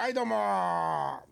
[0.00, 0.36] はいどうも。
[0.36, 1.22] は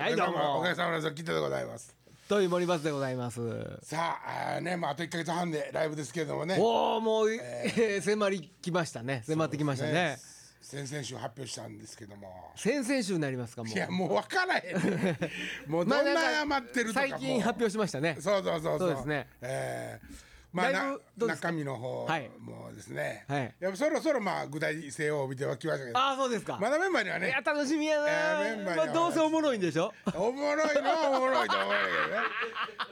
[0.00, 0.58] いどうも。
[0.58, 1.94] おかげさまですキットでございます。
[2.28, 3.40] という森松でございます。
[3.84, 6.56] さああーねまああと1か月半でライブですけれどもね。
[6.58, 8.00] おおもう、えー。
[8.02, 9.22] 迫りきましたね。
[9.28, 10.18] 迫ってきましたね。
[10.60, 12.50] 先々週発表したんですけども。
[12.56, 13.72] 先々週になりますかもう。
[13.72, 15.04] いやもう分からへん。
[15.04, 15.16] ね
[15.68, 17.10] もうどんな余ってるとかも。
[17.10, 18.16] 最近発表しましたね。
[18.18, 18.78] そうそうそう。
[18.80, 19.28] そうですね。
[19.40, 23.54] えーまあ中身の方はいもですね、はい。
[23.60, 25.98] やっぱそろそろまあ具体性を帯びてはきましたけど。
[25.98, 29.92] ああそうですか、まだメンバーにはいねや楽しみやな、えーメンバーにはまあ、どうせおもろいんでしょ？
[30.14, 32.22] おもろいのはおもろいと思うけどね。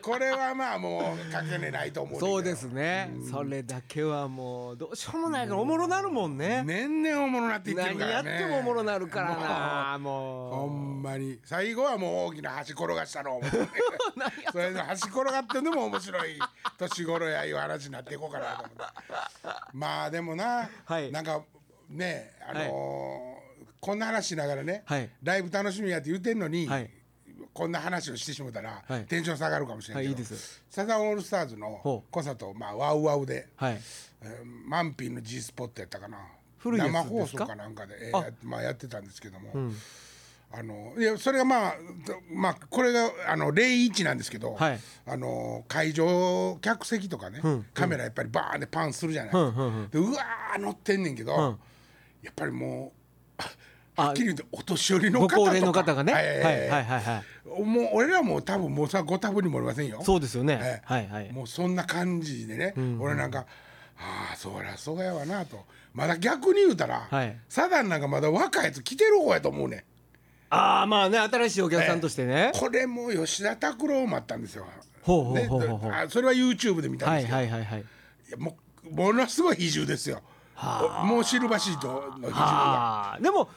[0.02, 3.10] これはまあもうかけねないと思うそうですね。
[3.30, 6.62] それだけはもうどうしようもないからおもろなるもんね。
[6.64, 8.30] 年々おもろなっていってる何からね。
[8.30, 9.36] やってもおもろなるから
[9.92, 10.54] なもう。
[10.54, 11.38] ほんまに。
[11.44, 13.40] 最後はもう大きな橋転がしたの
[14.52, 16.38] それで橋転がってんのも面白い
[16.78, 18.82] 年頃やいう話になっていこうかなと思って。
[19.72, 21.10] まあでもな、はい。
[21.10, 21.42] なんか
[21.88, 23.38] ねあのー
[23.80, 25.08] こんな話しながらね、はい。
[25.22, 26.90] ライブ楽しみやって言ってんのに、はい。
[27.54, 29.04] こんな話をしてしもたら、はい。
[29.04, 30.62] テンション下がるかもしれないけど、はいいいです。
[30.68, 32.10] サザンオールスターズのほう。
[32.10, 33.80] コンサート、まあ、ワウワウで、はい。
[34.22, 36.18] えーマンピーの G スポットやったかな。
[36.60, 37.44] 生放ですか？
[37.44, 39.52] 送かなんかで、えーまあ、やってたんですけども、
[40.50, 41.74] あのいやそれがまあ
[42.32, 44.80] まあこれがあの例一なんですけど、はい。
[45.06, 47.40] あの会場客席とかね、
[47.74, 49.32] カメラやっぱりバーンでパンするじゃない。
[49.32, 49.90] ですか、うんうんうん。
[49.90, 51.58] でうわー乗ってんねんけど、ん。
[52.22, 52.92] やっぱりも
[53.38, 53.42] う
[53.96, 55.50] あはっきり言ってお年寄りのご方とか。
[55.50, 56.12] 高齢の方がね。
[56.12, 56.40] ははいい。
[56.40, 57.22] はいはいは
[57.58, 57.62] い。
[57.62, 60.00] もう俺らも多分もうさご多分にもおりませんよ。
[60.02, 60.82] そうですよね、ええ。
[60.84, 61.32] はいはい。
[61.32, 63.44] もうそんな感じでね、俺なんか
[63.98, 65.58] ああそりゃそうやわなと。
[65.92, 67.36] まだ逆に言うたら、はい。
[67.48, 69.82] サダンなんかまだ若いやつ来てる方やと思うねん
[70.50, 74.66] ああまあね新しいお客さんとしてね、これも吉田拓郎もあったんですよ。
[75.02, 75.92] ほうほうねほうほうほう。
[75.92, 77.84] あそれは YouTube で見たんはいですけど、はいはいはいい。
[78.30, 78.56] やも
[78.90, 80.22] うものすごい比重ですよ。
[80.54, 83.18] はもうシルバーシートの比重が。
[83.20, 83.48] でも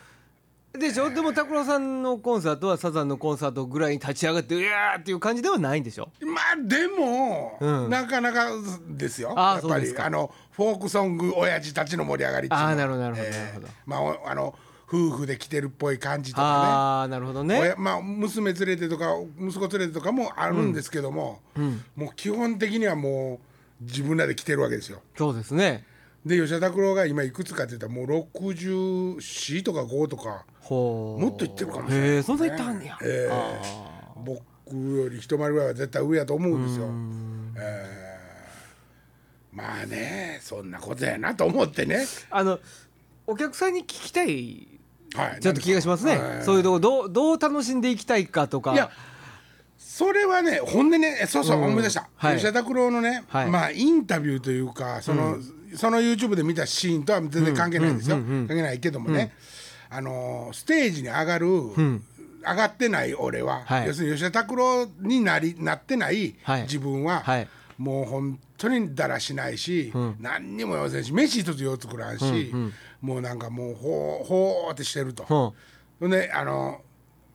[0.73, 1.09] でしょ？
[1.09, 6.09] でも拓郎さんのコンサートはサザンのコンサートぐらいに立ち上がってうやーっていう感じではないんでしょ？
[6.21, 7.89] まあでも、うん。
[7.89, 8.49] なかなか
[8.87, 9.33] ですよ。
[9.35, 12.71] やっぱりあのフォークソング親父たちの盛り上がりっていうのは。
[12.71, 13.67] あーなるほどなるほどなるほど。
[13.85, 14.55] まあおあの
[14.91, 17.75] 夫婦で来てるっぽい感じとかああなるほどね。
[17.77, 21.39] まあ、娘連れてとか息子連れてとかもあるんですけども、
[21.95, 23.39] もう基本的にはも
[23.81, 25.01] う自分らで来てるわけですよ。
[25.17, 25.85] そうですね。
[26.25, 33.31] で吉田拓郎が今いくつかって言ったらもう64とか5とかもっといってるかもしれないへえそんな言ったんねや、ええ。
[33.31, 34.41] あ僕
[34.75, 36.85] より一回りぐらいは絶対上やと思うんですよ。
[37.57, 38.11] ええ。
[39.53, 41.95] まあねそんなことやなと思ってね。
[41.95, 42.59] ーあの
[43.25, 44.67] お客さんに聞きたい
[45.15, 46.43] はい、ちょっと気がしますね、はい。
[46.43, 48.73] そういうとこどうどう楽しんでいきたいかとか。
[48.73, 48.89] いや
[49.77, 51.63] それはねほんでねそうそう、うん。
[51.65, 52.35] 思い出した、はい。
[52.35, 53.49] 吉田拓郎のね、はい。
[53.49, 55.37] まあインタビューというかその,、
[55.75, 59.33] その YouTube で見たシーンとは全然関係ないんですよ、関係ないけどもね、
[59.89, 61.99] あのーステージに上がる、上
[62.41, 63.87] がってない俺は、はい。
[63.87, 66.61] 要するに吉田拓郎になりなってないはい。
[66.63, 67.47] 自分は、はい。
[67.77, 72.53] もう本当にだらしないし、何にも言わせんし飯一つよう作らんし、
[73.01, 75.23] もうなんかもうほうほうってしてると。
[75.23, 75.27] うん。
[75.99, 76.81] ほんであの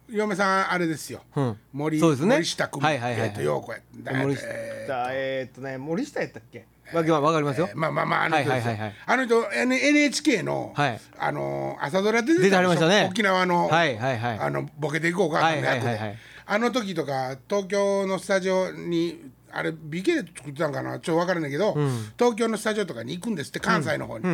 [0.08, 1.58] 嫁さんあれですよ、うん。
[1.72, 2.34] 森そうですね。
[2.36, 3.28] 森下君、はいはいはいはい。
[3.30, 3.78] えっと陽子や
[4.22, 4.46] 森下。
[4.48, 6.66] ええーっとね森下やったっけ？
[6.94, 7.66] わけはわかりますよ。
[7.66, 11.00] ー、まあまあまああの人はいはいあの人 N- NHK の、はい。
[11.18, 12.68] あの朝ドラ出て出てたでしょ？
[12.68, 13.08] はりましたね。
[13.10, 14.38] 沖縄の、はいはいはい。
[14.38, 16.18] あのボケていこうかの役で、はいはいはいはい。
[16.48, 21.00] あの時とか東京のスタジオにあれ BK で作ってたんかな？
[21.00, 21.74] ちょっと分からないけど、
[22.18, 24.24] 東京のスタジオとかに行くんですって関西の方に、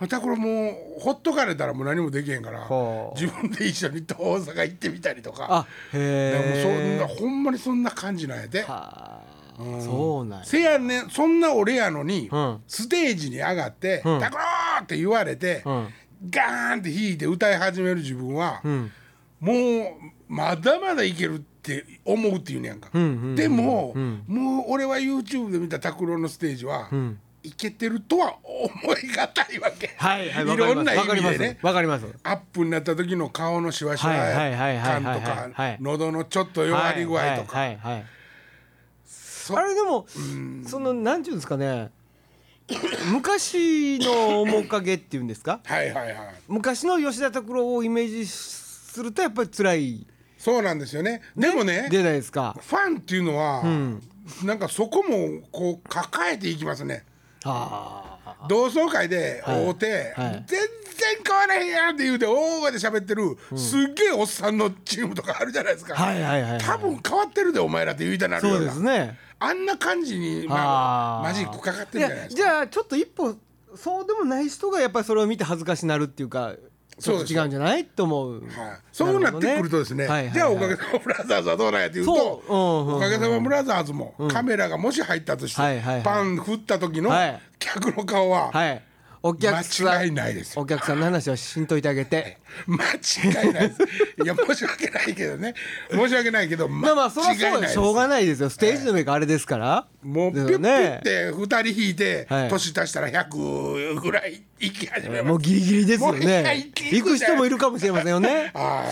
[0.00, 2.68] またこれもうほっとかれたらもう何もできへんから
[3.14, 5.46] 自分で一緒に大阪行ってみたりとか。
[5.50, 8.62] あでもへそんえなほんまにそんな感じなんやで。
[8.62, 9.22] はあ。
[9.80, 10.44] そうなんや。
[10.44, 11.10] せやねん。
[11.10, 12.60] そんな俺やのに、うん。
[12.66, 14.20] ステージに上がって「ん。
[14.20, 15.62] タコロー!」って言われて、ん。
[16.28, 18.90] ガーンって弾いて歌い始める自分は、ん。
[19.40, 19.86] もう
[20.26, 21.53] まだまだいけるって
[22.04, 22.90] 思うっていうねやんか、
[23.34, 23.94] でも、
[24.26, 26.88] もう俺は YouTube で見た拓郎のステージは、
[27.42, 30.74] いけてるとは思いがたいわけ、はいはいわかります。
[30.74, 31.30] ろんな意わかります。
[31.34, 32.06] 味でねわかります。
[32.22, 35.50] アップになった時の顔のしわしわ感とか
[35.80, 38.04] 喉のちょっと弱り具合とか、はいはい
[39.54, 40.06] あれでも
[40.66, 41.90] そのなんていうんですかね。
[43.12, 45.60] 昔の面影っていうんですか？
[45.64, 46.34] はいはいはい。
[46.48, 50.06] 昔の吉田拓郎をイメージするとやっぱり辛い
[50.44, 51.22] そうなんですよね。
[51.34, 52.54] でもねじゃないですか。
[52.60, 53.62] ファンっていうのは、
[54.44, 57.06] なんかそこもこう抱えていきますね。
[58.46, 60.44] 同窓会で会うて、はい。
[60.46, 60.68] 全然
[61.26, 66.60] 変わらへんやんって言うて大声で喋ってる、すっげえおっさんのチームとかあるじゃないですか、はいはいはいはい。
[66.60, 69.18] 多分変わってるでお前らって言いたなるよそううなね。
[69.38, 72.42] あんな感じに、まあ、マジックかかってるじゃないですか。
[72.42, 73.34] やじゃあちょっと一歩
[73.76, 76.54] そうでもない人がやっぱりそれを見て恥ずかしなるっていうか
[76.98, 77.84] ちょっと違うんじゃない。
[77.84, 78.50] と思う、はい、
[78.92, 80.22] そうなってくるとですね、はい。
[80.22, 82.12] はいはいじゃあおかげさまブラザーズはどうなんやっていうと
[82.48, 86.02] おかげさまブラザーズもカメラがもし入ったとして、はいはいはい。
[86.02, 87.40] パン振った時のはい。
[87.58, 88.82] 客の顔ははい
[89.26, 90.60] お客さん間違いないですよ。
[90.60, 92.36] お客さんの話はしんといてあげて。
[92.66, 93.82] 間違いないです。
[94.22, 95.54] いや申し訳ないけどね。
[95.90, 97.74] 申し訳ないけど まあまあそりゃ間違いないです。
[97.74, 98.50] そうよしょうがないですよ。
[98.50, 99.86] ステージの上があれですから。
[100.02, 102.48] もうピュッピュですよねッて2人引いて、はい。
[102.50, 105.24] 年足したら100ぐらい行き始めます。
[105.24, 106.72] もうギリギリですよね。
[106.74, 108.50] 行く人もいるかもしれませんよね。
[108.54, 108.84] は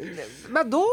[0.00, 0.50] い。
[0.50, 0.86] まあどう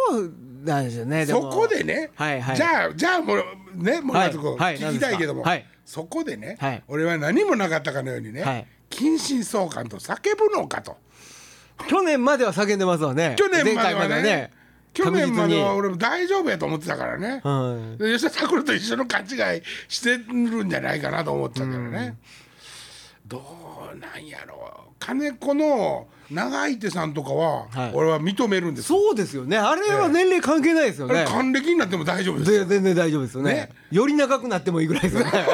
[0.63, 1.25] なんでしょうね。
[1.25, 2.55] でそもこでね、はいはい。
[2.55, 3.43] じゃあじゃあもう
[3.73, 5.43] ね森松君、はい聞きたいけども、
[5.83, 6.83] そこでね、はい。
[6.87, 10.97] 俺は何もなかったかのようにね、はい近親相関と叫ぶのかと。
[11.87, 13.35] 去年までは叫んでますわね。
[13.37, 14.51] 去年までは前回までね。
[14.93, 17.97] 去年までは俺も大丈夫やと思ってたからね、はい。
[17.97, 19.27] で吉田拓郎と一緒の勘違い
[19.87, 22.15] してるんじゃないかなと思ってたけどね、
[23.25, 23.41] ど
[23.91, 24.93] うなんやろう。
[24.99, 27.91] 金子の長井手さんとかは、はい。
[27.93, 28.87] 俺は認めるんです。
[28.87, 29.57] そうですよね。
[29.57, 31.25] あれは年齢関係ないですよね。
[31.27, 32.59] 還暦になっても大丈夫ですよ。
[32.59, 33.53] で全然大丈夫ですよね。
[33.53, 33.69] ね。
[33.91, 35.31] より長くなってもいいぐらいですよね。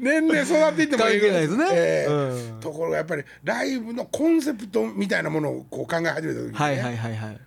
[0.00, 1.64] 年々育っていってもいいぐら関係ないですね。
[1.72, 2.12] ええ。
[2.12, 2.60] うん。
[2.60, 6.54] ところがやっぱりライブのコンセプトみたいなものをこう考え始めた時に、ね。
[6.58, 7.40] はいはいはいはい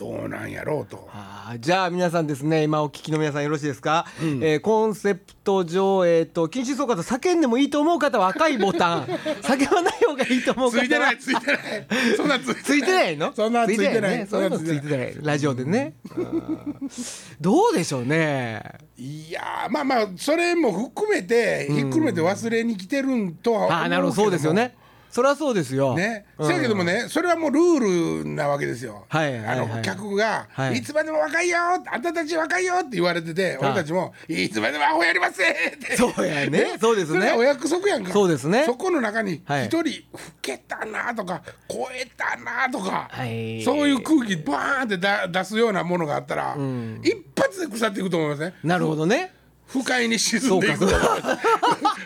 [0.00, 1.10] どうなんやろうと。
[1.12, 9.04] あーじゃあ皆さんですね今お聞きの皆さんよろしいですか、えーコンセプト上、えー、と禁止総括叫んでもいいと思う方は赤いボタン。
[9.44, 10.82] 叫ばない方がいいと思う方は。
[10.82, 12.16] ついてないついてない。
[12.16, 12.64] そんなんついてない。
[12.64, 13.32] ついてないの？
[13.34, 14.26] そんなんついてないね。
[14.30, 15.16] そういうのついてない。
[15.20, 16.90] ラジオでね、うん。
[17.38, 18.62] どうでしょうね。
[18.96, 24.14] いやーまあまあそれも含めてひっくるめて忘れに来てるんとは思うけどあなるほど。
[24.14, 24.74] そうですよね
[25.10, 25.94] そりゃそうですよ。
[25.94, 26.48] ね、うん。
[26.48, 29.06] せやけどもねそれはもうルールなわけですよ。
[29.08, 29.32] はい。
[29.32, 29.58] はいはい。
[29.58, 30.78] あの客が、はい。
[30.78, 35.96] い、つまでも若いよあんたたち若いよって言われてて、俺たちもいつまでもアホやりませんって。
[35.96, 36.78] そうやね。
[36.80, 37.32] そうですね。
[37.32, 38.12] お約束やんか。
[38.12, 38.64] そうですね。
[38.64, 39.66] そこの中にはい。
[39.66, 43.62] 一人老けたなとか超えたなとか、はい。
[43.62, 46.56] そういう空気バーンってだ出すようなものがあったら、
[47.02, 48.54] 一発で腐っていくと思いますね。
[48.62, 49.39] なるほどね
[49.72, 50.86] 不快に沈んでいく。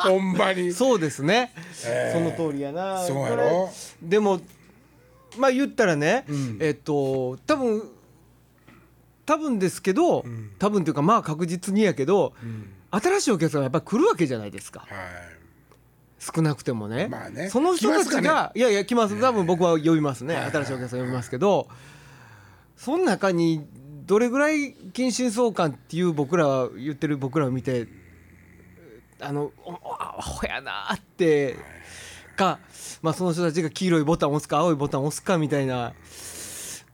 [0.00, 0.72] ほんまに。
[0.72, 1.52] そうですね、
[2.12, 3.04] その通りやな。
[3.04, 3.70] そうやろ？
[4.02, 4.40] でも
[5.38, 6.24] まあ言ったらね、
[6.60, 7.90] えっと多分
[9.26, 10.24] 多分ですけど、
[10.58, 12.34] 多分というかまあ確実にやけど、
[12.90, 14.80] 新しいお客さんがやっぱり来るわけじゃないですか。
[14.80, 14.88] はい。
[16.20, 17.50] 少なくてもね,、まあね。
[17.50, 19.20] その人たちが、いやいや来ます。
[19.20, 21.68] 多分僕は呼びますね、新しいお客さん呼びますけど
[22.76, 23.66] その中に
[24.04, 27.88] どれぐらい近親相関っていう僕らは言ってる僕らを見て
[29.20, 29.52] あの
[29.98, 31.56] アホやなって
[32.36, 32.58] か、
[33.00, 35.94] まあ、その人たちが黄色いボタンを押すか青いボタンを押すかみたいな。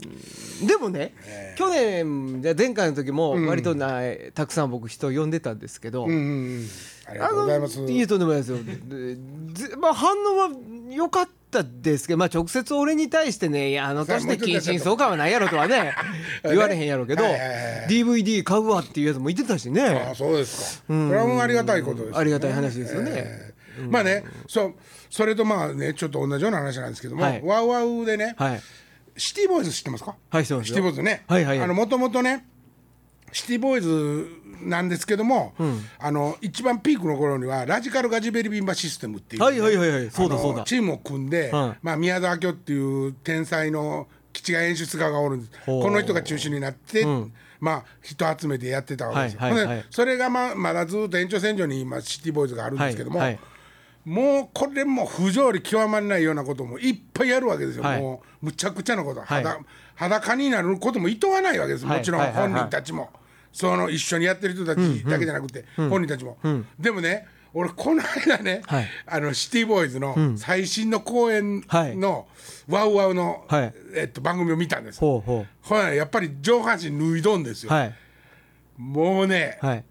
[0.05, 1.15] うんでもね、
[1.57, 4.01] 去年じゃあ前回の時も割とな、
[4.35, 6.21] たくさん僕人を呼んでたんですけど、うんうんう
[6.61, 6.69] ん。
[7.07, 7.81] ありがとうございます。
[7.81, 8.59] いいとんでもないですよ。
[9.79, 10.51] まあ反応は
[10.91, 15.95] 良かったですけど、まあ直接俺に対してね、いやあの年で近親相関はないやろとはね
[16.45, 20.15] 言われへんやろうけどはいはいはい DVD 買うわっていうやつも言ってたしあねあ。
[20.15, 20.85] そうですか。
[20.89, 23.11] これはもうありがたいことです、ありがたい話ですよね。
[23.15, 24.75] えーまあね、そう
[25.09, 28.61] それとまあねちょっと同じような話なんですけども、はいワウワウでね、はい
[29.21, 30.17] シティボーイズ知ってますか？
[30.31, 30.65] はいしてますよ。
[30.69, 31.25] シティボーイズね。
[31.29, 31.59] はいはい。
[31.59, 32.47] はいあの元々ね。
[33.33, 34.29] シティボーイズ
[34.67, 35.55] なんですけども、
[35.99, 40.11] あの一番ピークの頃にはラジカルガジベリビンバシステムっていうね、はいはいはいはい。
[40.11, 40.65] そうだそうだ。
[40.65, 41.79] チームを組んで、はい。
[41.83, 45.53] まあ、宮沢明夫っていう天才の基地が演出家がおるんです。
[45.67, 47.07] この人が中心になって、
[47.61, 49.85] まあ人集めてやってたわけですよ、はいはいはい。
[49.91, 53.41] それがまあまだずっと延長線上に今シティボーイズがあるんですけども、はいはい
[54.11, 58.01] もうこれも不条理極まらないようなこともいっぱいやるわけですよ、はい。
[58.01, 59.45] もうむちゃくちゃなこと、はい。
[59.45, 59.65] 裸
[59.95, 61.99] 裸になることもいとわないわけです、はい。
[61.99, 63.11] もちろん本人たちも、
[63.53, 66.39] その一緒にやってる人たちだけじゃなくて、本人たちも、
[66.77, 68.89] でもね俺この間ね、はい。
[69.07, 71.97] あのシティボーイズの最新の公演はい。
[71.97, 72.27] の
[72.69, 73.75] ワウワウの、はい。
[73.95, 77.71] えっと、番組を見たんですほらやっぱり上半身脱いどんですよ、
[78.77, 79.85] もうね、はい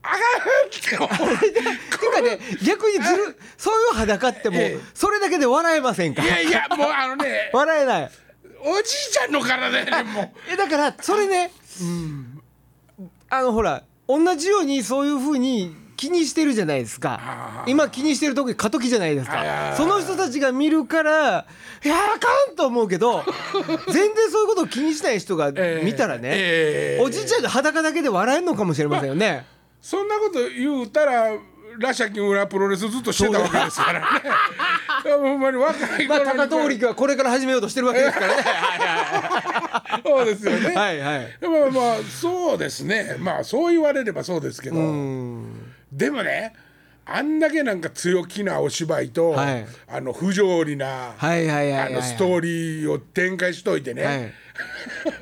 [0.96, 4.80] あか んってかね逆にずるそういう裸ってもうええ。
[4.94, 6.24] それだけで笑えませんか？
[6.24, 8.12] いやいやもうあのね 笑えない。
[8.62, 10.30] おじいちゃんの体やねんもう。
[10.52, 11.52] えだからそれね、
[13.30, 17.20] あのほら同じようにそういうふうに気にしてるじゃないですか。
[17.22, 21.46] あ今気にしてる時過渡期じゃないですはいはいはいかその人たちが見るから
[21.84, 23.24] いやあかんと思うけど
[23.88, 27.04] 全然そういうことを気にしない人がええ見たらね、ええ。
[27.04, 29.46] おじいちゃんが裸だけで笑えるのかもしれませんよね。
[29.82, 31.32] そんなこと言うたら
[31.78, 34.06] ラシャキン裏プロレスずっとしてたわけですからね。
[35.18, 38.44] ほんまに若いまあ高通りはこれから始めようとしてるわけですからね。
[40.06, 40.76] そうですよね。
[40.76, 41.38] はいはい。
[41.40, 43.16] でもまあそうですね。
[43.20, 44.76] まあそう言われればそうですけど。
[44.78, 46.54] うんでもね、
[47.06, 54.34] あんだけなんか強気なお芝居と、はいあの不条理な、ストーリーを展開しといてね、はい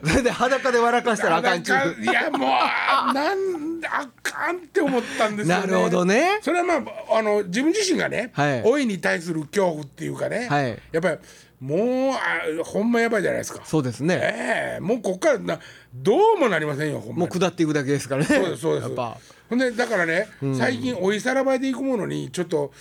[0.03, 3.56] それで裸で笑かしたらあかんちゅういやもうあ なん
[3.91, 5.67] あかんって思ったんですよね。
[5.67, 6.39] なるほどね。
[6.41, 6.75] それはま
[7.11, 8.63] ああの自分自身がね、はい。
[8.63, 10.79] 老いに対する恐怖っていうかね、はい。
[10.91, 11.17] やっぱり
[11.59, 13.61] もうあほんまやばいじゃないですか。
[13.65, 14.19] そうですね。
[14.21, 15.59] ええもうこっからな
[15.93, 17.19] どうもなりませんよほんまに。
[17.21, 18.27] もう下っていくだけですからね。
[18.27, 18.87] そうですそうです。
[18.87, 19.17] やっぱ。
[19.49, 20.27] ほんでだからね、
[20.57, 22.73] 最近おいさらばいで行くものにちょっと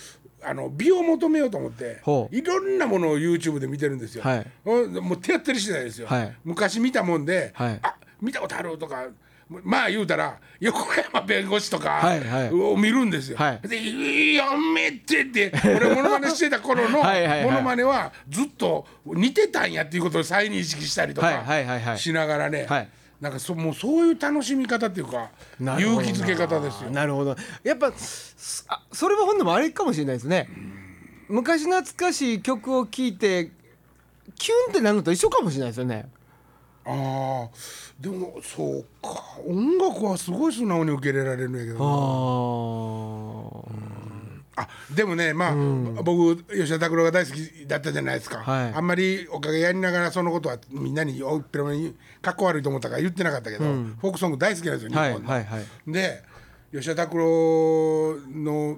[0.43, 4.45] あの美を求めようと思っていろんなものを YouTube で見てるんですよ、はい。
[4.65, 6.35] もう手やってる次第ですよ、はい。
[6.43, 7.79] 昔見たもんで、はい。
[7.81, 9.07] あ見たことあるとか
[9.49, 12.51] まあ言うたら横山弁護士とかはいはい。
[12.51, 13.37] を見るんですよ。
[13.37, 13.67] はい。
[13.67, 21.81] で「やめて」って俺モノマネしてた頃の はいはいはずっと似てたんやっていうことを再認識したりとはいはいはいはい。
[21.83, 22.89] かしながらね、はい。
[23.21, 26.91] なんかそもうそういう楽しみ方っていうか勇気づけ方ですよ。
[26.91, 27.35] なるほど。
[27.63, 30.49] やっぱそれはほんでもあれかもしれないですね。
[31.29, 33.51] 昔懐かしい曲を聴いて
[34.35, 36.09] キュンってなるのと一緒かもしれないですよね
[36.89, 37.49] ああ
[37.99, 39.23] でもそうか。
[39.47, 43.97] 音楽はすごい素直に受け入れられるんやけあどー
[44.59, 45.55] あでもねまあ、
[46.01, 48.73] 僕吉田拓郎が大好きだったじゃないですか、はい。
[48.73, 55.29] あんまりおかげやりながらそのことはみんなにおっぺにかっこ悪いと思ったから言ってなかったけど、フォークソング大好きなんですよ日はい本の。
[55.29, 56.23] はいはいで
[56.71, 58.77] 吉田拓郎の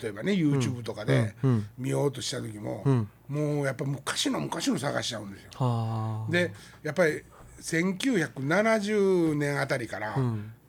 [0.00, 1.34] 例えばね YouTube とかで
[1.78, 2.84] 見ようとした時も、
[3.28, 5.50] もうやっぱ昔の昔の探しちゃうんですよ。
[5.54, 7.22] はでやっぱり
[7.64, 10.14] 1970年あたりから、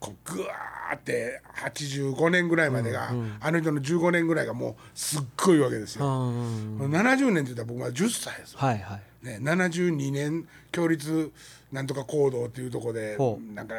[0.00, 3.10] こうぐわーって85年ぐらいまでが、
[3.40, 6.30] あの人の15年ぐらいがもうすっごいわけですあよ。
[6.30, 9.26] うん70年って言ったら僕は10歳ですよ、はいはい。
[9.26, 11.30] ね、72年共立
[11.70, 13.74] なんとか行動っていうところでほなんか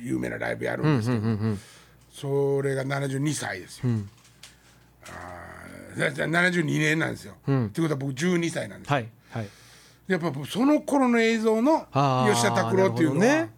[0.00, 1.56] 有名なライブやるんですけど、
[2.12, 3.90] それが72歳ですよ。
[5.06, 7.34] あーだだ72年なんですよ。
[7.42, 8.94] ってことは僕12歳なんですよ。
[8.94, 9.48] はいはい
[10.10, 11.86] やっぱその頃の映像の
[12.32, 13.48] 吉田拓郎っていうのは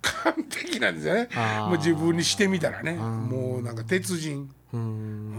[0.00, 1.28] 完璧なんですよね。
[1.68, 2.94] もう自分にしてみたらね。
[2.94, 4.50] もうなんか鉄人。
[4.72, 5.34] うん。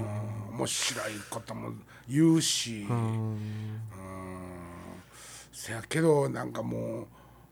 [0.52, 1.72] 面白いことも
[2.08, 2.86] 言うし。
[2.88, 3.38] うん。
[5.52, 7.08] せやけどなんかも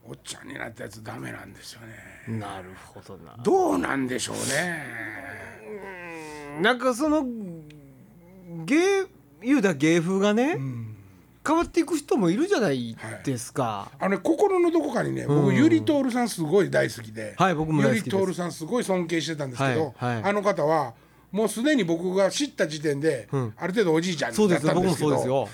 [0.05, 2.37] うおっちゃんになったやつダメなんですよね。
[2.39, 3.35] なるほどな。
[3.43, 4.85] どうなんでしょうね。
[6.61, 7.25] なんかその
[8.65, 9.05] 芸
[9.41, 10.59] 言うたら芸風がね、
[11.45, 13.91] 変わっていく人もいるじゃないですか。
[13.99, 20.23] あのね心のどこかにね僕ゆり徹さんすごい大好きで、はい僕もゆり徹さんすごい尊敬してたんですけど、はいはい。
[20.23, 20.93] あの方は
[21.31, 25.47] もうすでに僕が知った時点で、ある程度おじいちゃんだったんですけど。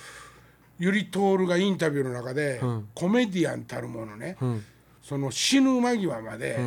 [0.79, 2.61] ゆり徹がインタビューの中で、
[2.93, 4.37] コメディアンたるものね、
[5.01, 6.59] その死ぬ間際まで、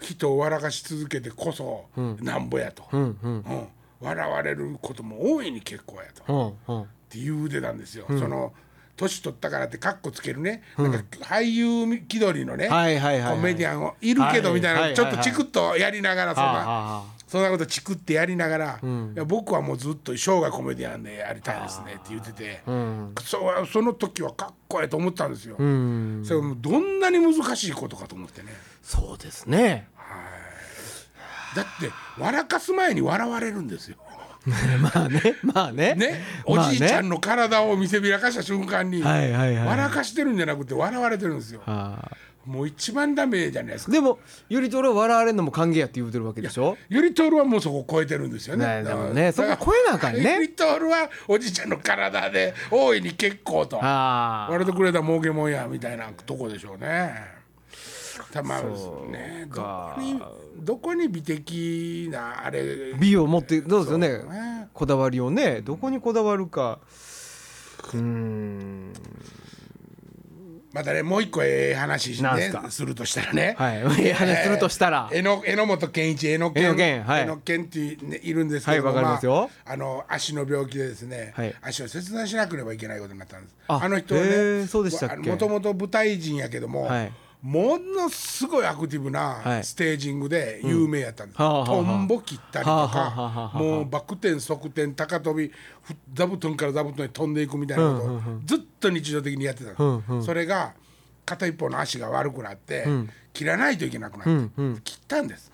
[0.00, 1.86] 人を笑かし続けてこそ、
[2.20, 3.32] なんぼやと、うんうん。
[3.32, 3.68] うん。
[4.00, 6.56] 笑われることも大いに結構やと。
[6.68, 6.82] うんうん。
[6.82, 8.52] って言うてたんですよ、その
[8.96, 13.36] 年取ったからってカッコつけるね、なんか俳優気取りのね、はいはいはいはい。
[13.36, 22.62] コメディアンをいるけどみたいな、はいはいちょっとチクッとやりながらそんな、そんなことチクってやりながら、いや僕はもうずっと生涯コメディアンでやりたいですねって言ってて、
[23.24, 26.22] そその時はかっこええと思ったんですよ、うん。
[26.24, 28.48] それもうどんなに難しいことかと思ってね。
[28.82, 29.88] そうですね。
[31.54, 33.96] だって笑かす前に笑われるんですよ。
[34.46, 35.94] まあねまあね。
[35.94, 41.60] ね、おじいちゃんの体を見せびらかした瞬間に、はいはいはい笑かしてるんじゃなくて笑われてるんですよ。
[41.66, 43.92] はあもう一番ダメじゃないですか。
[43.92, 46.78] でもゆりとるは笑われるのも歓迎やって言うてるわけでしょ？
[46.88, 48.84] ゆりとるはもうそこを超えてるんですよね。
[48.84, 53.78] ねでもだねそこ超えなあかんねゆりとるはおじいちゃんの体で大いに結構と。
[53.78, 54.48] はあ。
[54.48, 57.35] 割とくれた儲けもんやみたいなとこでしょうね。
[58.32, 60.22] たまあそうねどかこに
[60.58, 64.08] どこに美的なあれ美を持ってどうですよね。
[64.08, 64.68] そうね。
[64.72, 66.78] こだわりをねどこにこだわるか。
[67.84, 68.92] うーん。
[70.72, 72.70] またねもう一個ええ話ねなんすか？
[72.70, 73.54] するとしたらね。
[73.56, 74.02] はい。
[74.02, 75.08] いい話するとしたら。
[75.10, 77.26] えの榎本健一榎榎健はい。
[77.26, 79.50] 榎健っていうねいるんですけども、はいわかりますよ。
[79.64, 81.54] あ、あの足の病気でですね、はい。
[81.62, 83.54] 足を切断しなければいけないことになったんです。
[83.68, 85.30] ああの人はへねーそうでしたっけ？
[85.30, 87.12] もともと舞台人やけども、はい
[87.42, 89.64] ものすごいアクティブはない。
[89.64, 91.66] ステージングで有名やったんです、はあはあはあ。
[91.66, 95.52] トンボ切ったりとかもうバク転側転高跳び
[95.82, 100.74] ふ座布団から座布団に飛んでいくみたいなことをずっと日常的にやってたんです、それが
[101.24, 102.86] 片一方の足が悪くなって、
[103.32, 105.50] 切らないといけなくなって、切ったんです、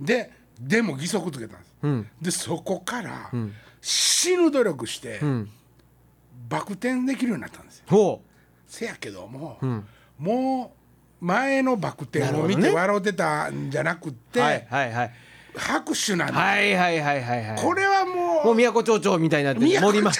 [0.00, 3.30] ででも義足つけたんです、でそこから
[3.80, 5.20] 死ぬ努力して、
[6.48, 7.84] バク転できるようになったんですよ。
[7.88, 8.22] ほ
[8.66, 9.58] せやけども、
[10.18, 10.81] もう
[11.22, 15.12] 前のバク転を見て笑うてたんじゃなくって、うはいはいはい。
[15.54, 17.58] 拍手なんで、はいはいはいはいはい。
[17.60, 20.10] これはもうもう都町長みたいになってる森ま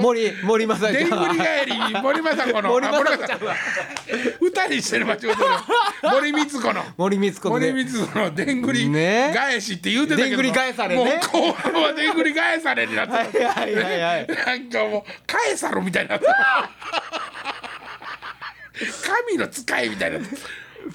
[0.00, 1.72] 森森正でんぐり返り
[2.02, 2.70] 森政子の。
[2.70, 3.54] 森あ正子ちゃんは。
[4.40, 5.18] 歌にしてる間違
[6.02, 6.82] 森光子の。
[6.96, 10.28] 森光子森で光子のでんぐりね返しって言うてたけど。
[10.30, 11.04] でんぐり返されね。
[11.04, 14.26] もう後半はでんぐり返されになってはいはいはいはい。
[14.26, 16.26] なんかもう返さろみたいになって
[19.26, 20.28] 神の使いみたいにな。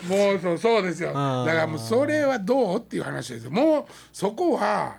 [0.09, 1.09] もうそうそうですよ。
[1.09, 3.51] だからもうそれはどうっていう話ですよ。
[3.51, 4.97] もうそこは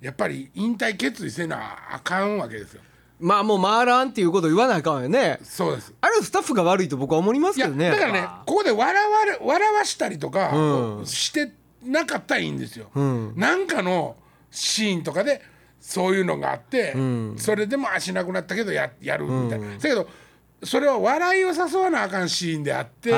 [0.00, 2.82] やっぱり引退決意せなあかんわけですよ。
[3.20, 5.40] まあもう回らんっていうことを言わないかんよね。
[5.42, 5.92] そうです。
[6.00, 7.90] あれスタッフが悪いと僕は思いますけどね。
[7.90, 11.06] だからねここで笑われ笑わしたりとかうん。
[11.06, 11.52] して
[11.82, 13.34] なかったらいいんですよ、ん。
[13.36, 14.16] なんかの
[14.50, 15.42] シーンとかで
[15.80, 16.94] そういうのがあって、
[17.36, 20.08] それでも足なくなったけどややるみたいな、だけど
[20.62, 23.12] それは笑いを誘わなあかんシーンであって、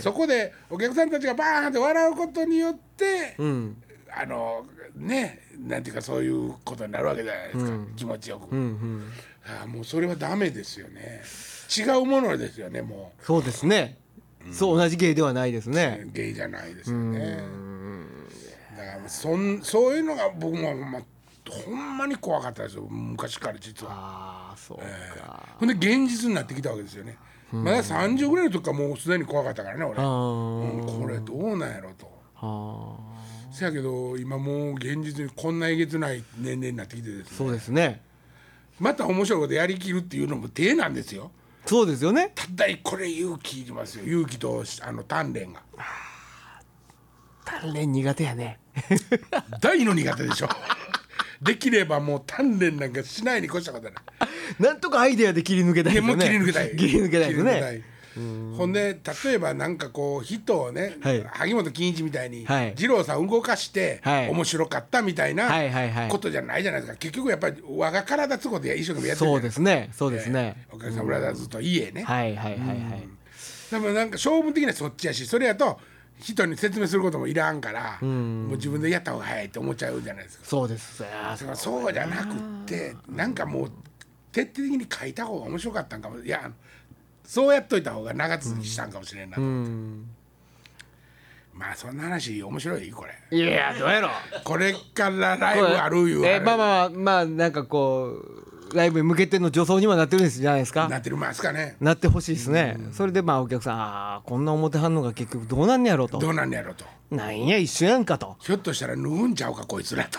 [0.00, 3.82] そこでお客さんたちがバーンって笑うことによって、うん。
[4.10, 4.64] あの
[4.94, 9.12] ねなんていうかそういうことになるわけじゃないですか、気持ちよく、うんうん。
[9.46, 11.22] ああもうそれはダメですよね。
[11.76, 13.24] 違うものですよねもう。
[13.24, 13.98] そうですね。
[14.52, 16.06] そう同じ芸ではないですね。
[16.12, 17.42] ゲイじゃないですよね。
[18.76, 21.02] だからそんそういうのが僕も、まあ、
[21.52, 23.92] ほんまに怖かったですよ昔から実は。
[23.92, 25.42] ああそうか。
[25.58, 27.16] ほんで現実になってきたわけですよね。
[27.52, 32.10] まだ30ぐらいの時からもうすでに怖かったからね俺、あうーんこれどうなんやろと。
[32.38, 32.96] あ
[33.52, 37.36] せやけど今もう現実にこんなえげつない年齢になってきてですね。
[37.36, 38.02] そうですね。
[38.78, 41.30] また面白いことやりきるっていうのも手なんですよ。
[41.64, 42.32] そうですよね。
[42.34, 44.04] ただこれ勇気いりますよ。
[44.04, 45.62] 勇気とあの鍛錬が。
[47.44, 48.58] 鍛錬苦手やね。
[49.60, 50.48] 大の苦手でしょ
[51.42, 53.92] できればもう鍛錬なんかしないに越したことない。
[54.58, 56.24] なんとかアイデアで切り抜けたいですよね。
[56.24, 56.76] 切り抜けたい。
[56.76, 57.82] 切り抜けたいです切り抜けたねい
[58.56, 61.22] ほんで例えばなんかこう人をね、はい。
[61.22, 62.74] 萩本欽一みたいに、はい。
[62.76, 64.30] 二郎さん動かして、はい。
[64.30, 65.50] 面白かったみたいな
[66.08, 66.98] ことじゃないじゃないですか。
[66.98, 69.90] 結局やっぱり我が体つこで一生懸命やってるそうですね。
[69.92, 70.66] そうですね。
[70.72, 71.06] お客さん。
[71.06, 73.08] ブラザーズと家ね、はいはいはいはい。
[73.70, 75.78] でもなんか勝負的にはそっちやしそれやと
[76.18, 80.44] 人に説明することもいらんから、もう自分でやった方が早いって思っちゃうじゃないですか。
[80.46, 81.04] そうです。
[81.54, 81.92] そう。
[81.92, 83.70] じゃなくってなんかもう
[84.32, 86.18] 徹底的に書いた方が面白かったんかも。
[86.18, 86.50] いや
[87.24, 90.08] そうやっといた方が長続きしたんかもしれんなと、うん。
[91.52, 92.90] まあそんな話面白い？
[92.90, 93.36] これ。
[93.36, 94.10] いやどうやろ
[94.44, 100.88] これからライブあるいうえまあまあまあなんかこうライブに向けての助走にはなってるんですじゃないですか？
[100.88, 101.76] なってるますかね。
[101.80, 102.76] なってほしいですね。
[102.92, 106.18] それでまあお客さんああこんな表反応が結局どうなんねやろうと。
[106.18, 106.84] どうなんやろと。
[107.10, 108.36] なんや一緒やんかと。
[108.40, 110.18] ひょっとしたら脱ぐんちゃうかこいつらと。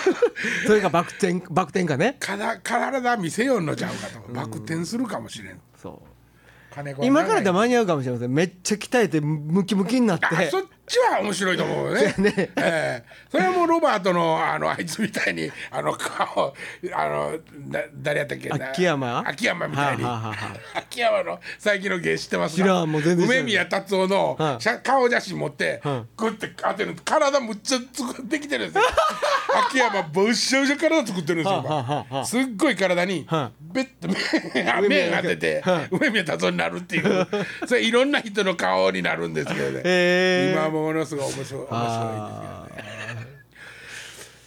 [0.66, 2.16] それがバク転バク転かね。
[2.20, 4.32] から体見せよんのちゃうかと。
[4.32, 5.60] バク転するかもしれん。
[5.76, 6.74] そう。
[6.74, 8.32] 金子は今からで間に合うかもしれません。
[8.34, 10.26] めっちゃ鍛えてムキムキになって。
[10.26, 12.14] あそっちは面白いと思うね。
[12.18, 12.34] ね。
[12.36, 13.04] ええ。
[13.30, 16.52] それはもうロバートのあのあいつみたいにあの顔
[16.94, 18.70] あのな誰やったっけな？
[18.70, 19.22] 秋山？
[19.26, 20.34] 秋山みたいに、はあはあは
[20.74, 22.82] あ秋山の最近の芸知ってますか？
[22.82, 28.84] 梅宮達夫の、はいしゃ顔写真持って、はグッて当てる体むっちゃ作ってきてるんですよ。
[29.68, 37.26] 秋山ぶっしゃぶしゃ体作ってるんですよ、すっごい体に、はベッと目目当てて、はい梅宮達夫になるっていう。
[37.66, 40.52] それいろんな人の顔になるんですけどね、え。
[40.54, 43.26] 今ものすごい面白い面白いですあけどね。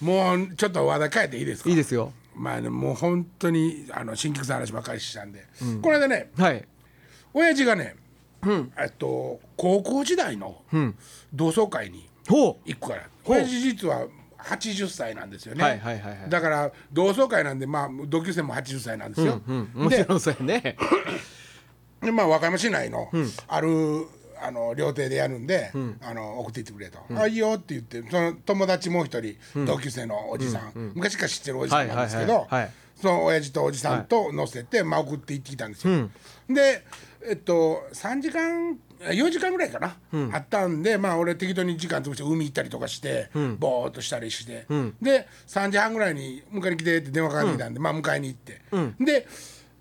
[0.00, 1.70] もうちょっと話題変えていいですか？
[1.70, 2.12] いいですよ。
[2.34, 5.46] まあねもう本当にあの新菊さんの話ばっかりしたんで、
[5.80, 6.64] この間ねはい。
[7.32, 7.96] 親父がね、
[8.78, 10.62] えっと高校時代の
[11.32, 13.36] 同窓会にほ行くから、ほう。
[13.36, 14.06] 親父実は
[14.38, 16.28] 80歳なんですよね、はいはいはいはい。
[16.28, 20.76] だから同窓会なんでまあ同級生も80歳なんですよ、ううんもちでろんそうやね。
[22.02, 23.10] でまあ和歌山市内の
[23.48, 24.06] ある、
[24.44, 32.46] あの料亭でやるんで、あの送っていってくれと「あいいよ」って言ってその友達もう一人、同級生のおじさん、昔から知ってるおじさんなんですけど、
[33.00, 36.08] その親父とおじさんと乗せて、まあ、送って行ってきたんですよ。
[36.48, 36.84] で
[37.26, 39.96] えっと3時間4時間ぐらいかな、
[40.32, 44.66] あったんでまあ俺適当に時間潰して海行ったりとかして、ぼーっとしたりして、
[45.02, 48.60] で3時半ぐらいに迎えに来てって電話かかってきたんで、まあ迎えに行って、
[49.04, 49.26] で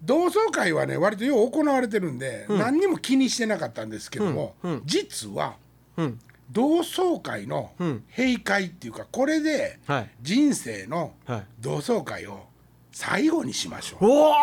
[0.04, 5.56] 同窓会はね割とよう行われてるんで、何にも気にしてなかったんですけども、実は、
[6.02, 6.20] ん。
[6.52, 7.72] 同窓会の
[8.16, 10.10] 閉会っていうかこれではい。
[10.22, 11.44] 人生のはい。
[11.60, 12.44] 同窓会を
[12.92, 14.06] 最後にしましょう。
[14.06, 14.38] おわ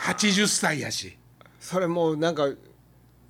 [0.00, 1.16] 80歳やし。
[1.60, 2.48] それもうなんか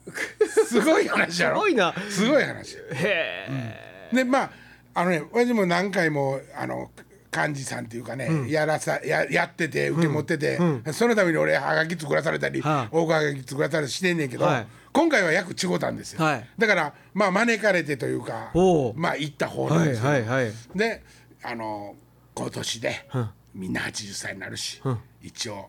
[0.67, 1.57] すごい話やろ？
[1.57, 1.95] すごいな。
[2.11, 2.77] すごい話。
[2.77, 4.51] へえでまあ
[4.95, 6.91] あのね親父も何回もあの
[7.37, 10.59] 幹事さんっていうかね、やらさややってて受け持ってて、
[10.93, 12.89] そのために俺はがき作らされたり、はあ。
[12.91, 14.67] 大はがき作らされたりしてんねんけど、はい。
[14.93, 16.49] 今回は約違うたんですよ、はい。
[16.57, 18.51] だからまあ招かれてというか
[18.95, 21.03] まあ行った方なんはいですよ、はいはいで
[21.43, 21.95] あの
[22.35, 23.31] 今年でうん。
[23.55, 24.99] みんな80歳になるし、ん。
[25.23, 25.69] 一応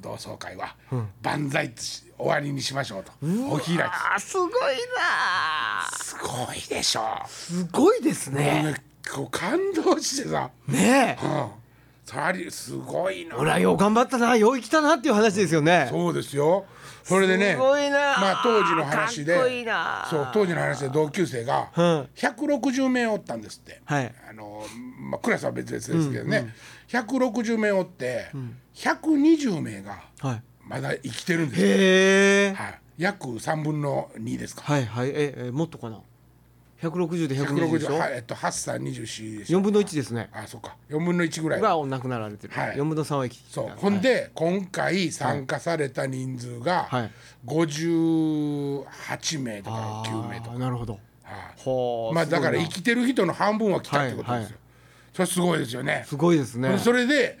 [0.00, 0.74] 同窓会は
[1.22, 3.12] 万歳終わりにしましょうと。
[3.48, 4.20] お開き。
[4.20, 4.50] すごい
[4.96, 8.62] なすごいでしょすごいですね。
[8.64, 11.24] ねこう感動してさ、ねえ。
[11.24, 11.50] うん、
[12.04, 13.36] さりすごいな。
[13.36, 14.36] ほらよう頑張ったな。
[14.36, 15.88] よう生きたなっていう話ですよね。
[15.90, 16.66] そうですよ。
[17.02, 17.96] それでねすごいな。
[17.96, 20.06] まあ当時の話でいいな。
[20.08, 22.08] そう当時の話で同級生がうん。
[22.14, 24.14] 160名おったんですって、はい。
[24.28, 24.64] あの
[25.10, 26.54] まあ、クラスは別々ですけどね、
[26.88, 28.30] 160名おって、
[28.74, 30.42] 120名がはい。
[30.66, 31.70] まだ生きてるんですよ、へ
[32.50, 32.54] え。
[32.54, 34.62] はい、約3分の2ですか。
[34.62, 35.08] はいはい。
[35.08, 36.00] ええもっとかな？
[36.80, 40.30] 160で120でし160ょはいえっと8歳24でしょ？4分の1ですね。
[40.32, 40.76] あそうか。
[40.88, 41.60] 4分の1ぐらい。
[41.60, 42.76] が亡くなられてる、はい。
[42.76, 43.66] 4分の3は生きてそう。
[43.66, 43.74] はい。
[43.76, 47.10] ほんで今回参加された人数がはい。
[47.46, 50.94] 58名とかあ9名とか、ーなるほど。
[50.94, 51.00] はい。
[51.56, 54.54] ほうまあだから生きてる人の半分は来たってことですよ、はいはい。
[55.12, 56.04] それすごいですよね。
[56.06, 56.78] すごいですね。
[56.78, 57.38] それで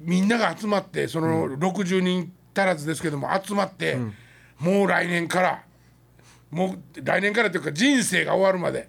[0.00, 3.98] みんなが集まってその60人足らずですけども集まって、
[4.58, 5.62] もう来年から
[6.54, 8.88] もう来年からというか人生が終わるまで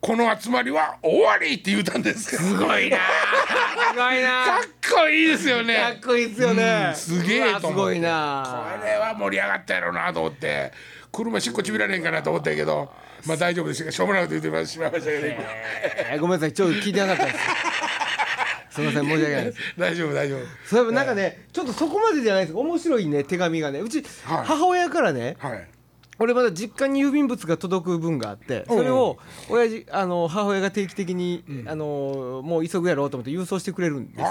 [0.00, 2.98] この集まりは終わりって言うたんですすごいな。
[2.98, 4.44] すごいな。
[4.44, 5.76] かっこいいですよね。
[5.76, 10.72] かっこいいですよね、うんすげえと思これは盛り上がったやろうなと思って。
[11.10, 12.92] 車しっこちびられんかなと思ったけど
[13.24, 15.36] まあ大丈夫ですしょうもないこと言ってしまいましたけど今
[16.10, 16.52] えーごめんなさい。
[16.52, 17.38] ちょっと聞いてなかったです。
[18.74, 19.58] すみません申し訳ないです。
[19.78, 20.40] 大丈夫大丈夫。
[20.66, 22.56] そういえばなんかね、ちょっとそこまでじゃないです。
[22.58, 23.78] 面白いね手紙がね。
[23.78, 24.44] うち、はい。
[24.44, 25.73] 母親からねはい
[26.18, 29.18] 俺まだ実家に郵便物が届く分があってそれを
[29.50, 34.26] 親父あの母親が定期的に、あのもう急ぐやろうと思って郵送してくれるんですよ。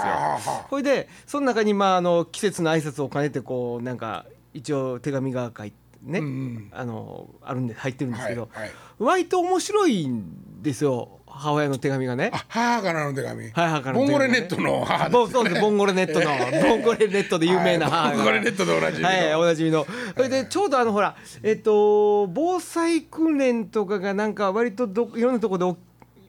[0.70, 6.68] ほいでその中にまああの季節の挨拶を兼ねてこうなんか一応手紙が書いてね、うんうん。
[6.72, 8.70] あのあるんで入ってるんですけど、はいはい。
[8.98, 12.30] 割と面白いんですよ母親の手紙がね。
[12.32, 16.26] あ母からの手紙、はい母からボンゴレネットの母ボンそうですボンゴレネットの。
[16.62, 18.08] ボンゴレネットで有名な母が。
[18.08, 19.08] はいボンゴレネットでおなじみの。
[19.08, 19.86] はいおなじみの。
[20.16, 25.78] それでちょうどあのほらえっと防災訓練とかがなんか割とどいろんなところで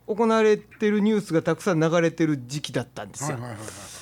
[0.08, 3.38] お行われてるニュースがたくさん流れてる時期だったんですよ。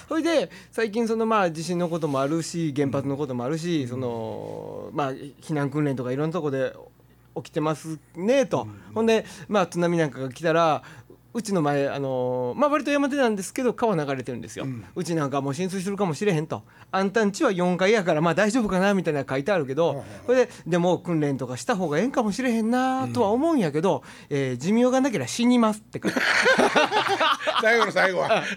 [0.07, 6.73] それで最近そのまあ地震のこともあるし原発のこともあるしそのまあ避難訓練とかいろんなところで
[7.35, 10.83] 起きてますねと、ほんでまあ津波なんかが来たら
[11.35, 16.61] うちの前あのまあ割と山手なんですけど川流れてるんですよ、うちなんかもう浸水するかもしれへんと。
[16.91, 26.19] あんたんちは4階やからまあ大丈夫かなみたいな書いてあるけどそれででも訓練とかした方がええんかもしれへんなとは思うんやけど、えー寿命がなければ死にますって書いて
[27.63, 28.43] 最後の最後は。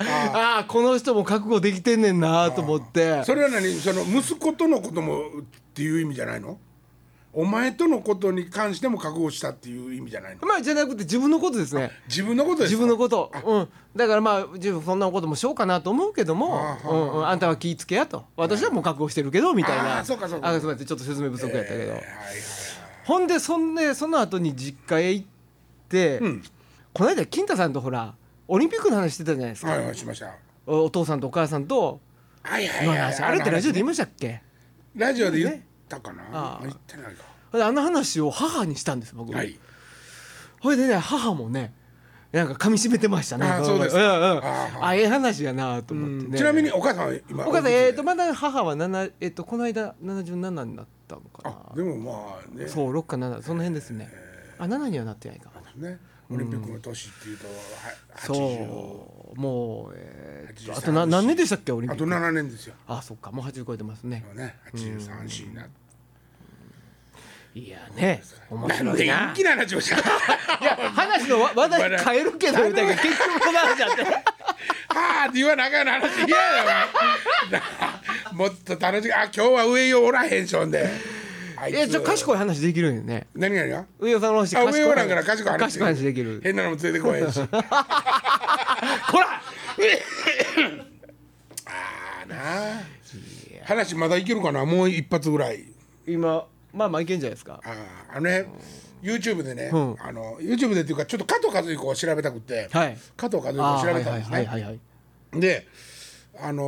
[0.00, 3.22] ああこの人も覚悟できてんねんなと思って。
[3.24, 3.72] それは何？
[3.74, 6.58] その息子とのこともっていう意味じゃないの？
[7.32, 10.46] お前とのことに関しても覚悟したっていう意味じゃないの？
[10.46, 11.90] まあじゃなくて自分のことですね。
[12.08, 12.76] 自分のことですか？
[12.76, 13.30] 自分のこと。
[13.44, 13.68] うん。
[13.94, 17.26] だからまあ自分そんなこともしようかなと思うけどもあーうんうん。
[17.28, 18.24] あんたは気ぃつけやと。
[18.36, 20.00] 私はもう覚悟してるけどみたいあな。
[20.00, 20.48] ーそうかそうか。
[20.48, 20.86] あすみません。
[20.86, 22.02] ちょっと説明不足やったけど、はいはい
[23.04, 25.26] ほんでそんでその後に実家へ行っ
[25.88, 26.42] て、ん。
[26.92, 28.14] この間金太さんとほら
[28.46, 30.34] オリンピックの話してたじゃないですか、はいはいしました。
[30.66, 32.00] おお父さんとお母さんと
[32.42, 33.22] はいはいはいの話。
[33.22, 34.42] あれってラジオで言いまししたっけ？
[34.98, 35.56] たラジオで言っ
[35.88, 36.60] たかな、ああ。
[36.62, 37.24] 言ってないか。
[37.66, 39.58] あの話を母にしたんです僕、はい。
[40.60, 41.72] ほいでね母もね
[42.32, 43.46] なんか噛み締めてましたね。
[43.46, 44.00] あそうですか。
[44.00, 44.44] んうん。
[44.44, 46.38] ああええ話やなと思ってね。
[46.38, 52.64] ちなみにお母さんは今お母さんえっ、とまだ母は7えっ、とこの間77になったのかあでもまあね。
[52.64, 54.10] なそう6か7その辺ですね。
[54.58, 55.50] あ7にはなってないか。
[55.76, 55.98] ね
[56.30, 57.52] オリンピックの年っていうと、は
[58.18, 59.40] そ80う。
[59.40, 62.24] もうえー、83あとな何年でしたっけオリンあとピック。
[62.26, 62.74] 7年ですよ。
[62.86, 63.30] あそっか。
[63.32, 64.24] もう80超えてますね。
[64.34, 64.56] ね。
[64.74, 65.88] 83歳になって。
[67.58, 68.22] いやね。
[68.50, 69.26] 面白いな。
[69.26, 72.94] 元気な話をしたいや話のわ話題変えるけど結局
[73.40, 74.22] この話あっては
[75.24, 75.38] あって。
[75.38, 76.26] 言わなあかんな話。
[76.26, 76.64] 嫌や
[77.50, 80.86] なもっと楽しくあ今日は上よおらへんしょんで。
[80.86, 80.88] あ
[81.66, 81.76] いつ。
[81.76, 83.26] いやちょ賢い話できるんよね。
[83.34, 85.58] 何がや上尾さんの話上おらんから賢い話。
[85.58, 86.40] 賢い話できる。
[86.44, 87.40] 変なのも連れてこへんし。
[87.50, 87.64] あ
[89.10, 89.26] ほら！
[91.66, 92.82] あなあ。
[93.64, 94.64] 話まだいけるかな？
[94.64, 95.64] もう一発ぐらい。
[96.06, 97.60] 今まあまあいけんじゃないですか。
[97.64, 97.70] あ
[98.12, 98.46] ああのね
[99.02, 99.96] YouTube でね、うん。
[99.98, 102.96] あの YouTube でっていうかちょっと加藤和彦を調べたくて、はい。
[103.16, 104.78] 加藤和彦を調べたんですね。
[105.32, 105.66] で
[106.40, 106.62] あの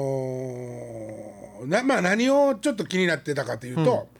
[1.63, 4.09] ーなまあ何をちょっと気になってたかというと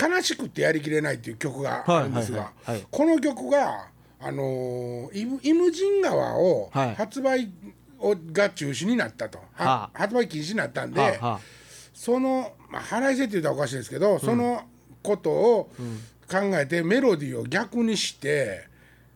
[0.00, 2.76] 悲しくてやりきれない」っていう曲があるんですがはいはいはい。
[2.76, 3.88] はいこの曲が
[4.20, 6.94] あのーイムイムジン川をはい。
[6.94, 7.50] 発売
[7.98, 9.98] をが中止になったと、ははあ。
[9.98, 11.40] 発売禁止になったんで、はあは
[11.94, 14.62] その、まあ、払いせって言ったらおかしいですけど、その
[15.02, 15.70] ことを
[16.30, 18.68] 考えてメロディーを逆にして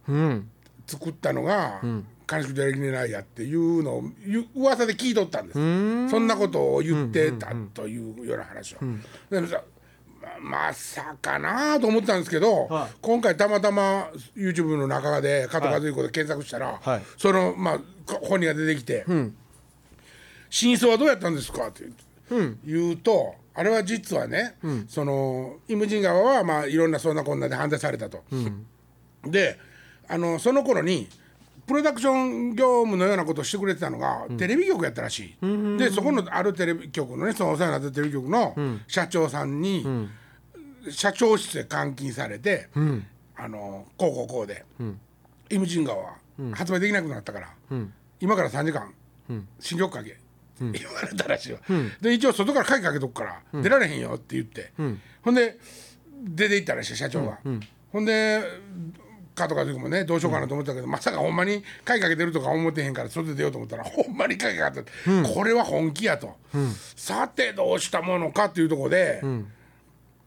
[0.09, 0.51] あうん。
[0.87, 1.81] 作ったのが
[2.31, 5.59] 「悲しくてやりきれないや」っていうのをゆ噂で聞いとったんです。
[6.11, 8.79] そんなことを言ってたというような話を。
[9.31, 9.63] でもさ
[10.43, 12.97] ままさかなと思ってたんですけど、はい。
[13.01, 17.03] 今回たまたま YouTube の中で加藤和彦で検索したら、はい。
[17.17, 17.81] その、まあ、
[18.23, 19.05] 本人が出てきて
[20.51, 21.85] 「真相はどうやったんですか?」って
[22.31, 24.57] 言う言うとあれは実はね、
[24.89, 28.23] そのイムジン川はまあいろんなそんなこんなで反対されたと。
[29.25, 29.59] で
[30.09, 31.09] あのその頃に
[31.67, 38.57] プロダクション業務のようなことをしてくれてたのが、テレビ局やったらしい、でそこのあるテレビ局のねそのお世話になったテレビ局の
[38.89, 39.85] 社長さんに、
[40.91, 42.69] 社長室で監禁されて、
[43.37, 44.65] あのこうこうこうで、
[45.51, 46.15] イムジン川は
[46.53, 47.49] 発売できなくなったから、
[48.21, 48.93] 今から3時間、
[49.61, 50.19] 新緑かけ、
[50.61, 51.59] 言われたらしいよ、
[52.01, 54.73] で一応外から鍵かけとくから、出られへんよって言って、
[55.23, 55.59] ほんで
[56.23, 57.39] 出て行ったらしい社長が、
[57.93, 58.43] ほんで
[59.35, 64.91] 加藤和彦もねどうしようかなと思ったけど、まさかほんまに鍵かけてるとか思ってへんから外出ようと思ったらほんまに鍵かけて、
[65.35, 66.37] これは本気やと、
[66.95, 69.23] さてどうしたものかっていうところで、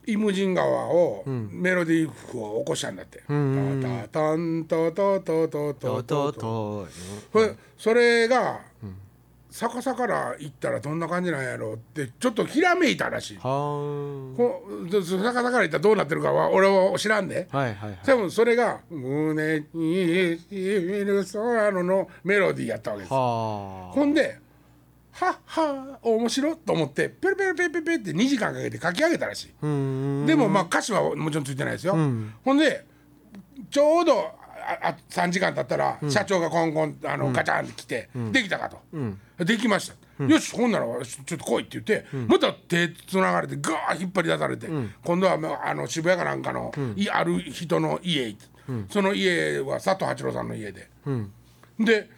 [0.06, 3.20] イムジン川を、メロディー譜を起こしたんだって。
[3.28, 5.24] タタタンタタタ。
[5.24, 6.88] タタとタとタと
[7.32, 8.62] それそれが、
[9.54, 13.38] 逆さから行ったらどんな感じなんやろうってちょっとひらめいたらしい。
[13.38, 13.44] は
[14.36, 17.48] こ逆さから行ったらどうなってるかは俺は知らんで。
[17.52, 18.00] ーはいはいはい。
[18.04, 23.14] 多分それが「胸にしみる空の」のメロディーやったわけです。
[23.14, 24.40] はほんで
[25.14, 29.48] 「はっは面白い」と思ってペルペルペルペルペルって2時間かけて書き上げたらしい。
[29.62, 31.96] でもまあ歌詞はもちろんついてないですよ。
[32.44, 32.86] ほんで
[33.70, 38.82] ちょうどああ3時間経ったら、社長がコンコンあの、ガチャンって来て、できたかと、
[39.44, 44.70] できました、よしほんならちょっと来いって言って、また手つながれてガー引っ張り出されて、
[45.04, 48.34] 今度はまああの渋谷かなんかの、いある人の家
[48.90, 50.90] その家は佐藤八郎さんの家で、
[51.78, 52.10] で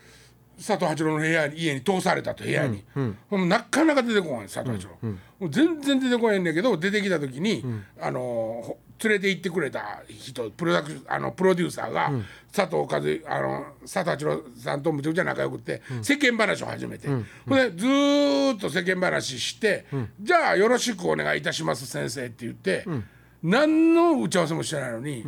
[0.58, 2.84] 佐藤八郎の部屋に家に通されたと部屋に、
[3.30, 7.63] もうなかなか出てこない佐藤八郎、もう全然出てこないんだけど出てきた時に、
[8.00, 12.12] あのほ連れて行ってくれた人プロダクあのプロデューサーが、
[12.54, 19.86] 佐藤和あの佐藤八郎さんとむちゃくちゃ仲良くて、世間話を始めて、ほんでずーっと世間話して、
[20.22, 22.86] じゃあよろしくお願いいたします先生って言って、
[23.44, 25.26] 何の打ち合わせもしてないのに、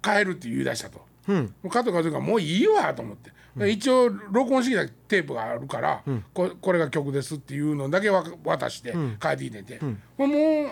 [0.00, 1.04] 帰るって言い出したと。
[1.32, 3.30] もう加藤和彦がもういいわと思って、
[3.70, 9.80] 一応録音してきたテープがあるから、ここれが曲ですっていうのだけわ渡して帰ってきてて、
[10.16, 10.68] もう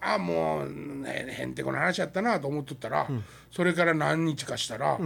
[0.00, 0.68] あもう、
[1.02, 3.06] ね、へんてこな話やったなと思っとったら、
[3.50, 4.98] それから何日かしたら、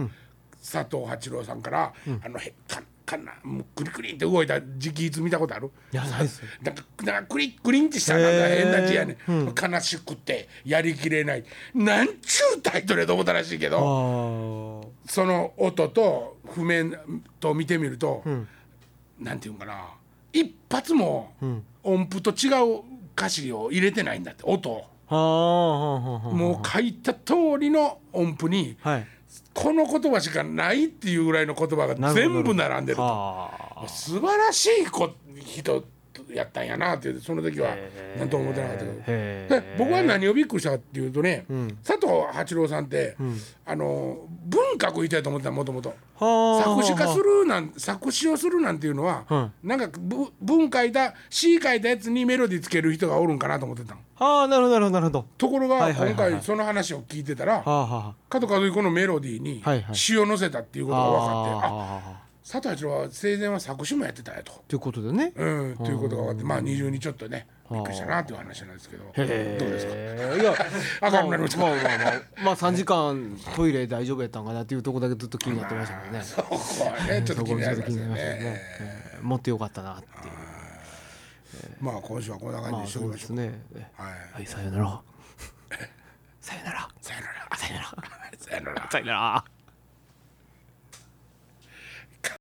[0.61, 4.65] 佐藤八郎さんから、あのへかかなもうクリクリンって動いた直
[4.95, 5.71] 筆見たことある？
[5.93, 6.39] いやないです。
[6.39, 11.43] よなんかなんかクリクリンってしたなんか変な字やね、悲しくてやりきれない。
[11.73, 13.81] なんちゅうタイトルやと思ったらしいけど、あ
[15.09, 16.97] その音と譜面
[17.39, 18.23] と見てみると、
[19.19, 19.89] なんていうんかな。
[20.33, 21.33] 一発も
[21.83, 22.81] 音符と違う
[23.15, 24.83] 歌詞を入れてないんだって音。
[25.07, 29.07] もう書いた通りの音符にはい
[29.55, 33.01] この言葉しかないっていうぐらいの言葉が全部並んでると。
[33.01, 33.49] は
[33.83, 33.87] あ。
[33.87, 35.83] 素晴らしいこ人
[36.33, 37.75] やったんやなってその時は
[38.17, 39.63] 何とも思ってなかったけど。
[39.77, 41.45] 僕は何をびっくりしたかっていうとね、
[41.83, 43.15] 佐藤八郎さんって、
[43.65, 46.63] あの文書く人やと思ってたもともとはあ。
[46.63, 49.51] 作詞化するなん作詞をするなんていうのは、うん。
[49.63, 56.13] なんかぶ文書いた詩書いたやつにメロディーつける人がおるんかなと思ってたのはあなるほどなるほどところがはいはいはいはい。
[56.13, 59.95] 今回その話を聞いてたらはあはあ加藤和彦のメロディーにはいはい。
[59.95, 62.21] 詩を載せたっていうことが分かって、ああ。
[62.21, 64.53] あ佐藤八郎は生前は作詞もやってたやと。
[64.67, 65.33] ということでね。
[65.35, 69.03] うん、ということが分かってまあ二重にちょっとねびっくりしたなっていう話なんですけど。
[69.05, 69.93] どうですか？
[70.35, 70.53] いや
[71.01, 76.21] 明るくなりましたまあまあまあまあまあ3時間トイレ大丈夫やったんかなっていうところだけずっと気になってましたけどね。
[76.23, 78.13] そこはねちょっと気になりますよね。
[78.17, 80.33] えーもっとよかったなっていう。
[81.79, 83.61] まあ今週はこんな感じまあにしておきましょうですね。
[83.97, 84.11] はい。
[84.33, 85.01] はい さよなら。
[86.41, 86.89] さよなら。
[87.01, 87.57] さよなら。
[87.57, 87.87] さよなら。
[88.37, 88.87] さよなら。
[88.91, 89.45] さよなら